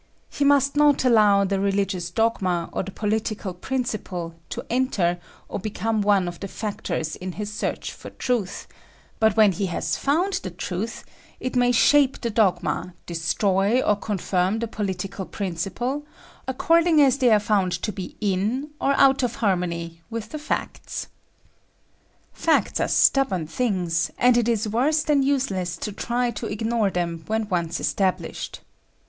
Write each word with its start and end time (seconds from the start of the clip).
He 0.31 0.43
must 0.43 0.75
not 0.75 1.05
allow 1.05 1.43
the 1.45 1.59
religious 1.59 2.09
dogma 2.09 2.71
or 2.73 2.81
the 2.81 2.89
political 2.89 3.53
principle 3.53 4.33
to 4.49 4.65
enter 4.67 5.19
or 5.47 5.59
become 5.59 6.01
one 6.01 6.27
of 6.27 6.39
the 6.39 6.47
factors 6.47 7.15
in 7.15 7.33
his 7.33 7.53
search 7.53 7.93
for 7.93 8.09
truth, 8.09 8.65
but 9.19 9.37
when 9.37 9.51
he 9.51 9.67
has 9.67 9.97
found 9.97 10.33
the 10.41 10.49
truth 10.49 11.05
it 11.39 11.55
may 11.55 11.71
shape 11.71 12.19
the 12.19 12.31
dogma, 12.31 12.95
destroy 13.05 13.79
or 13.79 13.95
confirm 13.95 14.57
the 14.57 14.67
political 14.67 15.23
principle, 15.23 16.03
according 16.47 16.99
as 16.99 17.19
they 17.19 17.29
are 17.29 17.39
found 17.39 17.71
to 17.83 17.91
be 17.91 18.15
in 18.19 18.71
or 18.81 18.93
out 18.93 19.21
of 19.21 19.35
harmony 19.35 20.01
with 20.09 20.29
the 20.29 20.39
facts. 20.39 21.09
Facts 22.33 22.79
are 22.79 22.87
stubborn 22.87 23.45
things, 23.45 24.09
and 24.17 24.35
it 24.35 24.49
is 24.49 24.67
worse 24.67 25.03
than 25.03 25.21
useless 25.21 25.77
to 25.77 25.91
try 25.91 26.31
to 26.31 26.47
ignore 26.47 26.89
them 26.89 27.23
when 27.27 27.47
once 27.49 27.79
established. 27.79 28.61